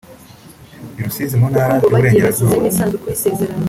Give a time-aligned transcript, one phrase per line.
[0.97, 2.61] I Rusizi mu Ntara y’Iburengerazuba